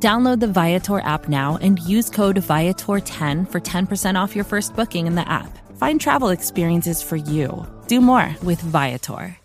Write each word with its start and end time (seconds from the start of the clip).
Download 0.00 0.38
the 0.38 0.46
Viator 0.46 1.00
app 1.00 1.28
now 1.28 1.58
and 1.60 1.80
use 1.80 2.08
code 2.08 2.36
Viator10 2.36 3.50
for 3.50 3.60
10% 3.60 4.14
off 4.14 4.36
your 4.36 4.44
first 4.44 4.76
booking 4.76 5.08
in 5.08 5.16
the 5.16 5.28
app. 5.28 5.58
Find 5.76 6.00
travel 6.00 6.28
experiences 6.28 7.02
for 7.02 7.16
you. 7.16 7.66
Do 7.88 8.00
more 8.00 8.36
with 8.44 8.60
Viator. 8.60 9.36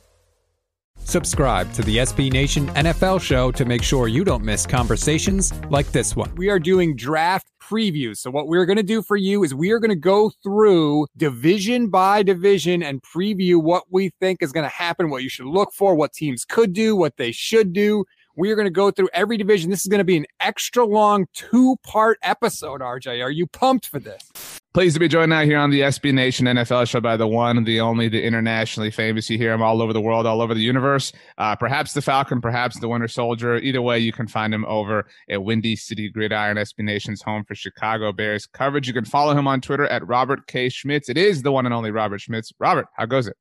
Subscribe 1.06 1.74
to 1.74 1.82
the 1.82 1.98
SB 1.98 2.32
Nation 2.32 2.68
NFL 2.70 3.20
show 3.20 3.52
to 3.52 3.66
make 3.66 3.84
sure 3.84 4.08
you 4.08 4.24
don't 4.24 4.44
miss 4.44 4.66
conversations 4.66 5.54
like 5.70 5.92
this 5.92 6.16
one. 6.16 6.34
We 6.36 6.50
are 6.50 6.60
doing 6.60 6.96
draft 6.96 7.48
previews. 7.62 8.18
So, 8.18 8.32
what 8.32 8.48
we're 8.48 8.66
going 8.66 8.78
to 8.78 8.84
do 8.84 9.02
for 9.02 9.18
you 9.18 9.44
is 9.44 9.54
we 9.54 9.72
are 9.72 9.80
going 9.80 9.90
to 9.90 9.96
go 9.96 10.32
through 10.42 11.08
division 11.18 11.90
by 11.90 12.24
division 12.24 12.82
and 12.82 13.02
preview 13.02 13.62
what 13.62 13.84
we 13.92 14.12
think 14.22 14.42
is 14.42 14.54
going 14.54 14.66
to 14.66 14.74
happen, 14.74 15.10
what 15.10 15.24
you 15.24 15.30
should 15.30 15.46
look 15.46 15.74
for, 15.74 15.94
what 15.94 16.14
teams 16.14 16.46
could 16.46 16.72
do, 16.74 16.96
what 16.96 17.18
they 17.18 17.32
should 17.32 17.74
do. 17.74 18.06
We 18.36 18.52
are 18.52 18.56
going 18.56 18.66
to 18.66 18.72
go 18.72 18.90
through 18.90 19.10
every 19.14 19.38
division. 19.38 19.70
This 19.70 19.82
is 19.82 19.88
going 19.88 20.00
to 20.00 20.04
be 20.04 20.18
an 20.18 20.26
extra 20.40 20.84
long 20.84 21.28
two 21.34 21.76
part 21.84 22.18
episode, 22.24 22.82
RJ. 22.82 23.24
Are 23.24 23.30
you 23.30 23.46
pumped 23.46 23.86
for 23.86 24.00
this? 24.00 24.60
Pleased 24.74 24.96
to 24.96 25.00
be 25.00 25.08
joined 25.08 25.30
now 25.30 25.44
here 25.44 25.60
on 25.60 25.70
the 25.70 25.82
SB 25.82 26.16
Nation 26.16 26.48
NFL 26.48 26.88
show 26.88 27.00
by 27.00 27.16
the 27.16 27.28
one, 27.28 27.64
the 27.64 27.80
only, 27.80 28.10
the 28.10 28.24
internationally 28.24 28.90
famous. 28.90 29.30
You 29.30 29.38
hear 29.38 29.54
him 29.54 29.62
all 29.62 29.84
over 29.84 29.94
the 29.94 30.02
world, 30.02 30.26
all 30.26 30.42
over 30.42 30.56
the 30.56 30.62
universe. 30.62 31.12
Uh, 31.38 31.56
perhaps 31.56 31.94
the 31.94 32.02
Falcon, 32.02 32.42
perhaps 32.42 32.80
the 32.80 32.88
Winter 32.88 33.08
Soldier. 33.08 33.58
Either 33.58 33.84
way, 33.84 34.00
you 34.00 34.12
can 34.12 34.28
find 34.28 34.52
him 34.52 34.66
over 34.66 35.06
at 35.30 35.44
Windy 35.44 35.76
City 35.76 36.10
Gridiron, 36.10 36.58
SB 36.58 36.80
Nation's 36.80 37.22
home 37.22 37.44
for 37.44 37.54
Chicago 37.54 38.12
Bears 38.12 38.48
coverage. 38.48 38.88
You 38.88 38.96
can 38.96 39.06
follow 39.06 39.38
him 39.38 39.48
on 39.48 39.62
Twitter 39.62 39.86
at 39.86 40.08
Robert 40.08 40.48
K. 40.48 40.70
Schmitz. 40.70 41.08
It 41.08 41.20
is 41.20 41.44
the 41.44 41.52
one 41.52 41.68
and 41.68 41.76
only 41.76 41.92
Robert 41.92 42.22
Schmitz. 42.22 42.52
Robert, 42.58 42.88
how 42.96 43.06
goes 43.06 43.28
it? 43.28 43.38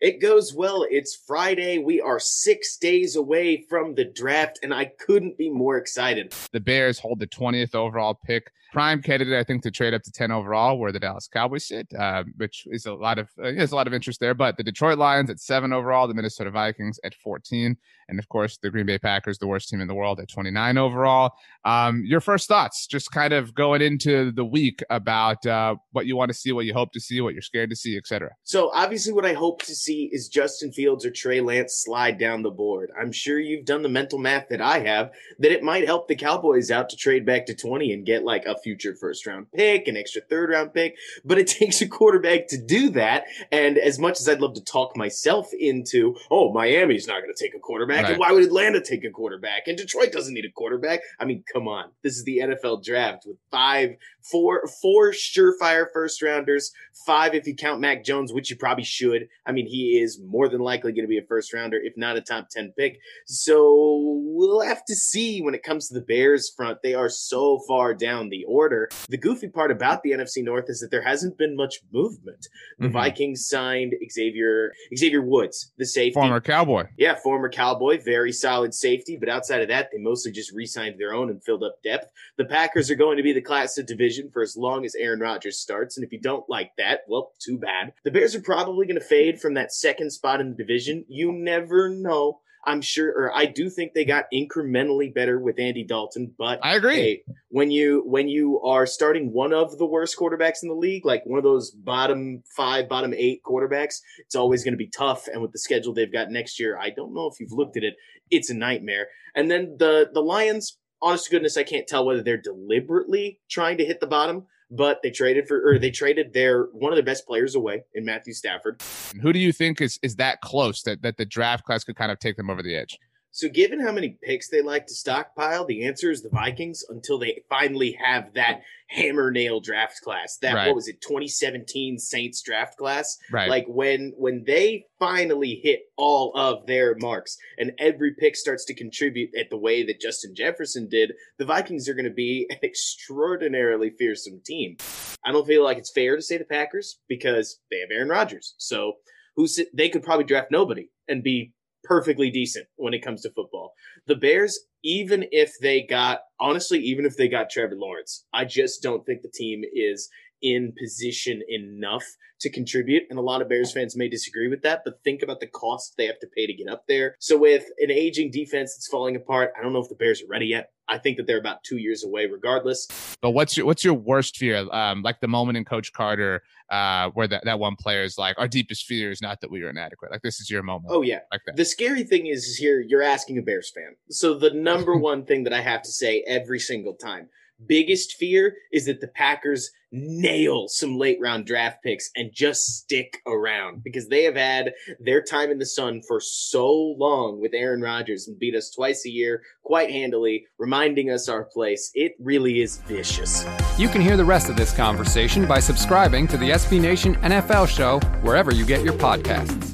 It 0.00 0.20
goes 0.20 0.52
well. 0.54 0.84
It's 0.90 1.14
Friday. 1.26 1.78
We 1.78 2.00
are 2.00 2.18
six 2.18 2.76
days 2.76 3.16
away 3.16 3.64
from 3.68 3.94
the 3.94 4.04
draft, 4.04 4.58
and 4.62 4.74
I 4.74 4.86
couldn't 4.86 5.38
be 5.38 5.48
more 5.48 5.76
excited. 5.76 6.34
The 6.52 6.60
Bears 6.60 6.98
hold 6.98 7.20
the 7.20 7.26
20th 7.26 7.74
overall 7.74 8.14
pick. 8.14 8.50
Prime 8.72 9.00
candidate, 9.02 9.38
I 9.38 9.44
think, 9.44 9.62
to 9.62 9.70
trade 9.70 9.94
up 9.94 10.02
to 10.02 10.10
10 10.10 10.32
overall, 10.32 10.78
where 10.78 10.90
the 10.90 10.98
Dallas 10.98 11.28
Cowboys 11.28 11.68
sit, 11.68 11.86
uh, 11.96 12.24
which 12.38 12.66
is 12.66 12.86
a 12.86 12.92
lot 12.92 13.20
of 13.20 13.28
uh, 13.38 13.52
there's 13.52 13.70
a 13.70 13.76
lot 13.76 13.86
of 13.86 13.94
interest 13.94 14.18
there. 14.18 14.34
But 14.34 14.56
the 14.56 14.64
Detroit 14.64 14.98
Lions 14.98 15.30
at 15.30 15.38
seven 15.38 15.72
overall, 15.72 16.08
the 16.08 16.14
Minnesota 16.14 16.50
Vikings 16.50 16.98
at 17.04 17.14
14, 17.14 17.76
and 18.08 18.18
of 18.18 18.28
course 18.28 18.58
the 18.60 18.70
Green 18.70 18.86
Bay 18.86 18.98
Packers, 18.98 19.38
the 19.38 19.46
worst 19.46 19.68
team 19.68 19.80
in 19.80 19.86
the 19.86 19.94
world, 19.94 20.18
at 20.18 20.28
29 20.28 20.76
overall. 20.76 21.34
Um, 21.64 22.02
your 22.04 22.20
first 22.20 22.48
thoughts, 22.48 22.88
just 22.88 23.12
kind 23.12 23.32
of 23.32 23.54
going 23.54 23.80
into 23.80 24.32
the 24.32 24.44
week 24.44 24.82
about 24.90 25.46
uh, 25.46 25.76
what 25.92 26.06
you 26.06 26.16
want 26.16 26.30
to 26.30 26.34
see, 26.34 26.50
what 26.50 26.66
you 26.66 26.74
hope 26.74 26.90
to 26.94 27.00
see, 27.00 27.20
what 27.20 27.32
you're 27.32 27.42
scared 27.42 27.70
to 27.70 27.76
see, 27.76 27.96
etc. 27.96 28.32
So 28.42 28.72
obviously, 28.74 29.12
what 29.12 29.24
I 29.24 29.34
hope 29.34 29.62
to 29.62 29.74
see 29.74 29.83
is 29.92 30.28
Justin 30.28 30.72
Fields 30.72 31.04
or 31.04 31.10
Trey 31.10 31.40
Lance 31.40 31.74
slide 31.84 32.18
down 32.18 32.42
the 32.42 32.50
board. 32.50 32.90
I'm 32.98 33.12
sure 33.12 33.38
you've 33.38 33.64
done 33.64 33.82
the 33.82 33.88
mental 33.88 34.18
math 34.18 34.48
that 34.48 34.60
I 34.60 34.80
have 34.80 35.10
that 35.38 35.52
it 35.52 35.62
might 35.62 35.86
help 35.86 36.08
the 36.08 36.16
Cowboys 36.16 36.70
out 36.70 36.88
to 36.90 36.96
trade 36.96 37.26
back 37.26 37.46
to 37.46 37.54
20 37.54 37.92
and 37.92 38.06
get 38.06 38.24
like 38.24 38.44
a 38.46 38.58
future 38.58 38.94
first 38.94 39.26
round 39.26 39.50
pick, 39.52 39.86
an 39.88 39.96
extra 39.96 40.22
third 40.22 40.50
round 40.50 40.72
pick, 40.72 40.96
but 41.24 41.38
it 41.38 41.46
takes 41.58 41.80
a 41.80 41.88
quarterback 41.88 42.48
to 42.48 42.58
do 42.58 42.90
that. 42.90 43.24
And 43.52 43.78
as 43.78 43.98
much 43.98 44.20
as 44.20 44.28
I'd 44.28 44.40
love 44.40 44.54
to 44.54 44.64
talk 44.64 44.96
myself 44.96 45.48
into, 45.58 46.16
oh, 46.30 46.52
Miami's 46.52 47.06
not 47.06 47.20
going 47.22 47.34
to 47.34 47.44
take 47.44 47.54
a 47.54 47.60
quarterback, 47.60 48.04
right. 48.04 48.10
and 48.12 48.18
why 48.18 48.32
would 48.32 48.44
Atlanta 48.44 48.80
take 48.80 49.04
a 49.04 49.10
quarterback? 49.10 49.66
And 49.66 49.76
Detroit 49.76 50.12
doesn't 50.12 50.34
need 50.34 50.44
a 50.44 50.52
quarterback. 50.52 51.00
I 51.18 51.24
mean, 51.24 51.44
come 51.52 51.68
on. 51.68 51.90
This 52.02 52.16
is 52.16 52.24
the 52.24 52.38
NFL 52.38 52.84
draft 52.84 53.24
with 53.26 53.36
five, 53.50 53.96
four, 54.22 54.66
four 54.80 55.10
surefire 55.10 55.86
first 55.92 56.22
rounders, 56.22 56.72
five 57.06 57.34
if 57.34 57.46
you 57.46 57.54
count 57.54 57.80
Mac 57.80 58.04
Jones, 58.04 58.32
which 58.32 58.50
you 58.50 58.56
probably 58.56 58.84
should. 58.84 59.28
I 59.46 59.52
mean, 59.52 59.66
he 59.66 59.73
is 59.74 60.20
more 60.20 60.48
than 60.48 60.60
likely 60.60 60.92
going 60.92 61.04
to 61.04 61.08
be 61.08 61.18
a 61.18 61.26
first 61.26 61.52
rounder, 61.52 61.78
if 61.82 61.94
not 61.96 62.16
a 62.16 62.20
top 62.20 62.48
10 62.50 62.72
pick. 62.76 62.98
So 63.26 64.20
we'll 64.24 64.62
have 64.62 64.84
to 64.86 64.94
see 64.94 65.40
when 65.40 65.54
it 65.54 65.62
comes 65.62 65.88
to 65.88 65.94
the 65.94 66.00
Bears 66.00 66.52
front. 66.54 66.78
They 66.82 66.94
are 66.94 67.08
so 67.08 67.60
far 67.66 67.94
down 67.94 68.28
the 68.28 68.44
order. 68.44 68.88
The 69.08 69.18
goofy 69.18 69.48
part 69.48 69.70
about 69.70 70.02
the 70.02 70.12
NFC 70.12 70.42
North 70.42 70.66
is 70.68 70.80
that 70.80 70.90
there 70.90 71.02
hasn't 71.02 71.38
been 71.38 71.56
much 71.56 71.80
movement. 71.92 72.48
The 72.78 72.86
mm-hmm. 72.86 72.92
Vikings 72.92 73.46
signed 73.48 73.94
Xavier 74.10 74.72
Xavier 74.96 75.22
Woods, 75.22 75.72
the 75.78 75.86
safety. 75.86 76.14
Former 76.14 76.40
Cowboy. 76.40 76.84
Yeah, 76.98 77.14
former 77.14 77.48
Cowboy, 77.48 78.02
very 78.02 78.32
solid 78.32 78.74
safety, 78.74 79.16
but 79.18 79.28
outside 79.28 79.62
of 79.62 79.68
that, 79.68 79.90
they 79.92 79.98
mostly 79.98 80.32
just 80.32 80.52
re-signed 80.52 80.96
their 80.98 81.14
own 81.14 81.30
and 81.30 81.42
filled 81.42 81.62
up 81.62 81.82
depth. 81.82 82.10
The 82.36 82.44
Packers 82.44 82.90
are 82.90 82.96
going 82.96 83.16
to 83.16 83.22
be 83.22 83.32
the 83.32 83.40
class 83.40 83.78
of 83.78 83.86
division 83.86 84.30
for 84.32 84.42
as 84.42 84.56
long 84.56 84.84
as 84.84 84.94
Aaron 84.94 85.20
Rodgers 85.20 85.58
starts, 85.58 85.96
and 85.96 86.04
if 86.04 86.12
you 86.12 86.20
don't 86.20 86.48
like 86.48 86.72
that, 86.78 87.00
well, 87.08 87.32
too 87.38 87.58
bad. 87.58 87.92
The 88.04 88.10
Bears 88.10 88.34
are 88.34 88.42
probably 88.42 88.86
going 88.86 88.98
to 88.98 89.04
fade 89.04 89.40
from 89.40 89.54
that 89.54 89.63
second 89.72 90.10
spot 90.10 90.40
in 90.40 90.50
the 90.50 90.56
division. 90.56 91.04
You 91.08 91.32
never 91.32 91.88
know. 91.88 92.40
I'm 92.66 92.80
sure, 92.80 93.10
or 93.10 93.36
I 93.36 93.44
do 93.44 93.68
think 93.68 93.92
they 93.92 94.04
got 94.04 94.24
incrementally 94.32 95.12
better 95.12 95.38
with 95.38 95.58
Andy 95.58 95.84
Dalton. 95.84 96.34
But 96.36 96.60
I 96.62 96.76
agree. 96.76 96.96
Hey, 96.96 97.22
when 97.48 97.70
you 97.70 98.02
when 98.06 98.28
you 98.28 98.60
are 98.62 98.86
starting 98.86 99.32
one 99.32 99.52
of 99.52 99.76
the 99.76 99.86
worst 99.86 100.16
quarterbacks 100.18 100.62
in 100.62 100.68
the 100.68 100.74
league, 100.74 101.04
like 101.04 101.26
one 101.26 101.38
of 101.38 101.44
those 101.44 101.70
bottom 101.70 102.42
five, 102.56 102.88
bottom 102.88 103.12
eight 103.14 103.42
quarterbacks, 103.44 103.96
it's 104.18 104.34
always 104.34 104.64
going 104.64 104.72
to 104.72 104.78
be 104.78 104.88
tough. 104.88 105.28
And 105.28 105.42
with 105.42 105.52
the 105.52 105.58
schedule 105.58 105.92
they've 105.92 106.12
got 106.12 106.30
next 106.30 106.58
year, 106.58 106.78
I 106.78 106.90
don't 106.90 107.14
know 107.14 107.26
if 107.26 107.38
you've 107.38 107.52
looked 107.52 107.76
at 107.76 107.84
it. 107.84 107.94
It's 108.30 108.50
a 108.50 108.54
nightmare. 108.54 109.08
And 109.34 109.50
then 109.50 109.76
the 109.78 110.08
the 110.12 110.22
Lions, 110.22 110.78
honest 111.04 111.26
to 111.26 111.30
goodness, 111.30 111.56
I 111.56 111.62
can't 111.62 111.86
tell 111.86 112.04
whether 112.04 112.22
they're 112.22 112.36
deliberately 112.36 113.38
trying 113.48 113.78
to 113.78 113.84
hit 113.84 114.00
the 114.00 114.06
bottom 114.06 114.46
but 114.70 115.00
they 115.02 115.10
traded 115.10 115.46
for 115.46 115.62
or 115.66 115.78
they 115.78 115.90
traded 115.90 116.32
their 116.32 116.64
one 116.72 116.92
of 116.92 116.96
their 116.96 117.04
best 117.04 117.26
players 117.26 117.54
away 117.54 117.84
in 117.94 118.04
Matthew 118.04 118.32
Stafford. 118.32 118.82
Who 119.22 119.32
do 119.32 119.38
you 119.38 119.52
think 119.52 119.80
is 119.80 119.98
is 120.02 120.16
that 120.16 120.40
close 120.40 120.82
that 120.82 121.02
that 121.02 121.16
the 121.16 121.24
draft 121.24 121.64
class 121.64 121.84
could 121.84 121.96
kind 121.96 122.10
of 122.10 122.18
take 122.18 122.36
them 122.36 122.50
over 122.50 122.62
the 122.62 122.74
edge? 122.74 122.98
So, 123.34 123.48
given 123.48 123.80
how 123.80 123.90
many 123.90 124.16
picks 124.22 124.48
they 124.48 124.62
like 124.62 124.86
to 124.86 124.94
stockpile, 124.94 125.64
the 125.64 125.84
answer 125.88 126.08
is 126.08 126.22
the 126.22 126.28
Vikings 126.28 126.84
until 126.88 127.18
they 127.18 127.42
finally 127.48 127.98
have 128.00 128.32
that 128.34 128.60
hammer 128.86 129.32
nail 129.32 129.58
draft 129.58 130.00
class. 130.04 130.38
That 130.40 130.54
right. 130.54 130.68
what 130.68 130.76
was 130.76 130.86
it, 130.86 131.00
2017 131.00 131.98
Saints 131.98 132.40
draft 132.42 132.78
class? 132.78 133.18
Right. 133.32 133.50
Like 133.50 133.66
when 133.66 134.12
when 134.16 134.44
they 134.46 134.86
finally 135.00 135.60
hit 135.64 135.80
all 135.96 136.32
of 136.36 136.66
their 136.68 136.94
marks 136.94 137.36
and 137.58 137.72
every 137.76 138.14
pick 138.14 138.36
starts 138.36 138.64
to 138.66 138.74
contribute 138.74 139.30
at 139.36 139.50
the 139.50 139.58
way 139.58 139.84
that 139.84 140.00
Justin 140.00 140.36
Jefferson 140.36 140.88
did, 140.88 141.14
the 141.36 141.44
Vikings 141.44 141.88
are 141.88 141.94
going 141.94 142.04
to 142.04 142.12
be 142.12 142.46
an 142.50 142.58
extraordinarily 142.62 143.90
fearsome 143.90 144.42
team. 144.46 144.76
I 145.24 145.32
don't 145.32 145.44
feel 145.44 145.64
like 145.64 145.78
it's 145.78 145.90
fair 145.92 146.14
to 146.14 146.22
say 146.22 146.38
the 146.38 146.44
Packers 146.44 147.00
because 147.08 147.58
they 147.68 147.80
have 147.80 147.90
Aaron 147.90 148.10
Rodgers. 148.10 148.54
So 148.58 148.92
who 149.34 149.48
they 149.76 149.88
could 149.88 150.04
probably 150.04 150.24
draft 150.24 150.52
nobody 150.52 150.90
and 151.08 151.24
be 151.24 151.52
perfectly 151.84 152.30
decent 152.30 152.66
when 152.76 152.94
it 152.94 153.04
comes 153.04 153.22
to 153.22 153.30
football. 153.30 153.74
The 154.06 154.16
Bears, 154.16 154.58
even 154.82 155.26
if 155.30 155.54
they 155.60 155.82
got, 155.82 156.20
honestly, 156.40 156.78
even 156.80 157.04
if 157.04 157.16
they 157.16 157.28
got 157.28 157.50
Trevor 157.50 157.76
Lawrence, 157.76 158.24
I 158.32 158.44
just 158.44 158.82
don't 158.82 159.04
think 159.04 159.22
the 159.22 159.30
team 159.32 159.62
is 159.72 160.08
in 160.44 160.74
position 160.78 161.42
enough 161.48 162.04
to 162.40 162.50
contribute. 162.50 163.04
And 163.08 163.18
a 163.18 163.22
lot 163.22 163.40
of 163.40 163.48
Bears 163.48 163.72
fans 163.72 163.96
may 163.96 164.08
disagree 164.08 164.48
with 164.48 164.62
that, 164.62 164.82
but 164.84 165.02
think 165.02 165.22
about 165.22 165.40
the 165.40 165.46
cost 165.46 165.94
they 165.96 166.06
have 166.06 166.20
to 166.20 166.26
pay 166.36 166.46
to 166.46 166.52
get 166.52 166.68
up 166.68 166.84
there. 166.86 167.16
So 167.18 167.38
with 167.38 167.64
an 167.78 167.90
aging 167.90 168.30
defense 168.30 168.76
that's 168.76 168.86
falling 168.86 169.16
apart, 169.16 169.52
I 169.58 169.62
don't 169.62 169.72
know 169.72 169.80
if 169.80 169.88
the 169.88 169.94
Bears 169.94 170.22
are 170.22 170.28
ready 170.28 170.46
yet. 170.46 170.70
I 170.86 170.98
think 170.98 171.16
that 171.16 171.26
they're 171.26 171.38
about 171.38 171.64
two 171.64 171.78
years 171.78 172.04
away, 172.04 172.26
regardless. 172.26 172.86
But 173.22 173.30
what's 173.30 173.56
your 173.56 173.64
what's 173.64 173.82
your 173.82 173.94
worst 173.94 174.36
fear? 174.36 174.68
Um, 174.70 175.00
like 175.00 175.18
the 175.20 175.28
moment 175.28 175.56
in 175.56 175.64
Coach 175.64 175.94
Carter, 175.94 176.42
uh, 176.68 177.08
where 177.14 177.26
that, 177.26 177.46
that 177.46 177.58
one 177.58 177.74
player 177.76 178.02
is 178.02 178.18
like, 178.18 178.38
our 178.38 178.46
deepest 178.46 178.84
fear 178.84 179.10
is 179.10 179.22
not 179.22 179.40
that 179.40 179.50
we 179.50 179.62
are 179.62 179.70
inadequate. 179.70 180.10
Like 180.10 180.20
this 180.20 180.40
is 180.40 180.50
your 180.50 180.62
moment. 180.62 180.92
Oh 180.92 181.00
yeah. 181.00 181.20
Like 181.32 181.40
that. 181.46 181.56
The 181.56 181.64
scary 181.64 182.04
thing 182.04 182.26
is, 182.26 182.44
is 182.44 182.58
here 182.58 182.84
you're 182.86 183.02
asking 183.02 183.38
a 183.38 183.42
Bears 183.42 183.72
fan. 183.74 183.96
So 184.10 184.34
the 184.34 184.50
number 184.50 184.94
one 184.98 185.24
thing 185.24 185.44
that 185.44 185.54
I 185.54 185.62
have 185.62 185.80
to 185.84 185.90
say 185.90 186.22
every 186.26 186.58
single 186.58 186.92
time 186.92 187.30
biggest 187.66 188.14
fear 188.14 188.56
is 188.72 188.86
that 188.86 189.00
the 189.00 189.08
Packers 189.08 189.70
nail 189.92 190.66
some 190.66 190.98
late 190.98 191.18
round 191.20 191.46
draft 191.46 191.78
picks 191.82 192.10
and 192.16 192.32
just 192.32 192.64
stick 192.78 193.20
around 193.26 193.82
because 193.84 194.08
they 194.08 194.24
have 194.24 194.34
had 194.34 194.72
their 194.98 195.22
time 195.22 195.50
in 195.50 195.58
the 195.58 195.66
sun 195.66 196.02
for 196.06 196.20
so 196.20 196.68
long 196.98 197.40
with 197.40 197.52
Aaron 197.54 197.80
Rodgers 197.80 198.26
and 198.26 198.38
beat 198.38 198.56
us 198.56 198.70
twice 198.70 199.06
a 199.06 199.10
year 199.10 199.42
quite 199.62 199.90
handily, 199.90 200.46
reminding 200.58 201.10
us 201.10 201.28
our 201.28 201.44
place. 201.44 201.90
It 201.94 202.12
really 202.18 202.60
is 202.60 202.78
vicious. 202.78 203.44
You 203.78 203.88
can 203.88 204.00
hear 204.00 204.16
the 204.16 204.24
rest 204.24 204.48
of 204.48 204.56
this 204.56 204.74
conversation 204.74 205.46
by 205.46 205.60
subscribing 205.60 206.26
to 206.28 206.36
the 206.36 206.50
SB 206.50 206.80
Nation 206.80 207.14
NFL 207.16 207.68
show 207.68 208.00
wherever 208.22 208.52
you 208.52 208.66
get 208.66 208.82
your 208.82 208.94
podcasts. 208.94 209.73